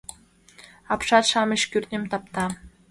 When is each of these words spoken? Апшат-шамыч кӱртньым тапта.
Апшат-шамыч 0.93 1.61
кӱртньым 1.71 2.03
тапта. 2.11 2.45